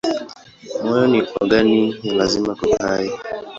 Moyo 0.83 1.05
ni 1.07 1.21
ogani 1.41 1.93
ya 2.05 2.13
lazima 2.13 2.55
kwa 2.55 2.67
uhai. 2.69 3.11